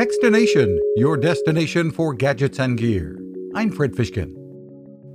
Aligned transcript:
Techstination, 0.00 0.78
your 0.96 1.18
destination 1.18 1.90
for 1.90 2.14
gadgets 2.14 2.58
and 2.58 2.78
gear. 2.78 3.20
I'm 3.54 3.70
Fred 3.70 3.92
Fishkin. 3.92 4.32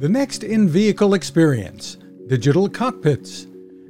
The 0.00 0.08
next 0.08 0.42
in 0.42 0.70
vehicle 0.70 1.12
experience 1.12 1.98
digital 2.28 2.66
cockpits. 2.66 3.46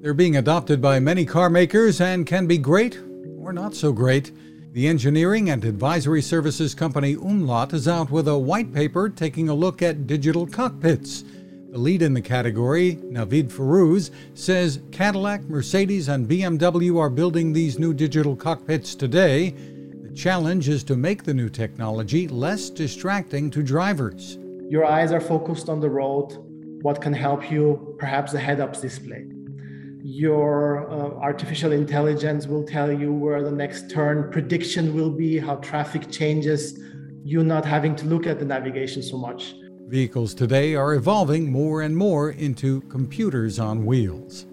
They're 0.00 0.12
being 0.12 0.38
adopted 0.38 0.82
by 0.82 0.98
many 0.98 1.24
car 1.24 1.48
makers 1.48 2.00
and 2.00 2.26
can 2.26 2.48
be 2.48 2.58
great 2.58 2.98
or 3.38 3.52
not 3.52 3.76
so 3.76 3.92
great. 3.92 4.32
The 4.72 4.88
engineering 4.88 5.50
and 5.50 5.64
advisory 5.64 6.20
services 6.20 6.74
company 6.74 7.14
Umlaut 7.14 7.72
is 7.74 7.86
out 7.86 8.10
with 8.10 8.26
a 8.26 8.36
white 8.36 8.74
paper 8.74 9.08
taking 9.08 9.50
a 9.50 9.54
look 9.54 9.82
at 9.82 10.08
digital 10.08 10.48
cockpits. 10.48 11.22
The 11.70 11.78
lead 11.78 12.02
in 12.02 12.12
the 12.12 12.20
category, 12.20 12.96
Navid 12.96 13.52
Farouz, 13.52 14.10
says 14.34 14.80
Cadillac, 14.90 15.42
Mercedes, 15.44 16.08
and 16.08 16.28
BMW 16.28 16.98
are 16.98 17.08
building 17.08 17.52
these 17.52 17.78
new 17.78 17.94
digital 17.94 18.34
cockpits 18.34 18.96
today. 18.96 19.54
Challenge 20.14 20.68
is 20.68 20.84
to 20.84 20.96
make 20.96 21.24
the 21.24 21.34
new 21.34 21.48
technology 21.48 22.28
less 22.28 22.70
distracting 22.70 23.50
to 23.50 23.62
drivers. 23.62 24.38
Your 24.68 24.84
eyes 24.84 25.12
are 25.12 25.20
focused 25.20 25.68
on 25.68 25.80
the 25.80 25.90
road, 25.90 26.36
what 26.82 27.00
can 27.00 27.12
help 27.12 27.50
you, 27.50 27.96
perhaps 27.98 28.34
a 28.34 28.38
head 28.38 28.60
up 28.60 28.80
display 28.80 29.26
your 30.04 30.90
uh, 30.90 31.14
artificial 31.20 31.72
intelligence 31.72 32.46
will 32.46 32.64
tell 32.64 32.92
you 32.92 33.12
where 33.12 33.42
the 33.42 33.50
next 33.50 33.88
turn 33.88 34.30
prediction 34.30 34.94
will 34.94 35.10
be, 35.10 35.38
how 35.38 35.56
traffic 35.56 36.10
changes, 36.10 36.78
you 37.24 37.44
not 37.44 37.64
having 37.64 37.94
to 37.96 38.06
look 38.06 38.26
at 38.26 38.38
the 38.38 38.44
navigation 38.44 39.02
so 39.02 39.16
much. 39.16 39.54
Vehicles 39.86 40.34
today 40.34 40.74
are 40.74 40.94
evolving 40.94 41.52
more 41.52 41.82
and 41.82 41.96
more 41.96 42.30
into 42.30 42.80
computers 42.82 43.58
on 43.58 43.84
wheels. 43.84 44.46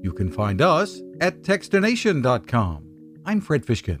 You 0.00 0.12
can 0.12 0.30
find 0.32 0.60
us 0.60 1.00
at 1.20 1.42
Techstination.com. 1.42 2.88
I'm 3.24 3.40
Fred 3.40 3.64
Fishkin. 3.64 4.00